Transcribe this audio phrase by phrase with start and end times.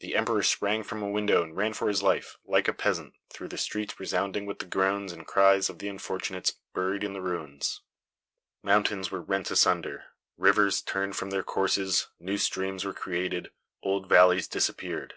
[0.00, 3.48] The Emperor sprang from a window and ran for his life, like a peasant, through
[3.48, 7.82] the streets resounding with the groans and cries of the unfortunates buried in the ruins.
[8.62, 10.04] Mountains were rent asunder,
[10.38, 13.50] rivers turned from their courses, new streams were created,
[13.82, 15.12] old valleys disappeared.